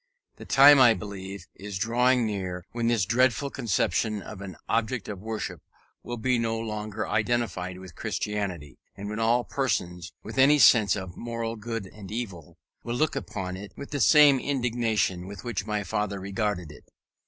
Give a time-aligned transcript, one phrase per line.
[0.37, 5.19] The time, I believe, is drawing near when this dreadful conception of an object of
[5.21, 5.61] worship
[6.01, 11.15] will be no longer identified with Christianity; and when all persons, with any sense of
[11.15, 15.83] moral good and evil, will look upon it with the same indignation with which my
[15.83, 16.89] father regarded it.